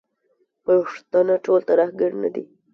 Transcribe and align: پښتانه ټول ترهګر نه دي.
پښتانه 0.65 1.35
ټول 1.45 1.59
ترهګر 1.69 2.11
نه 2.21 2.29
دي. 2.35 2.43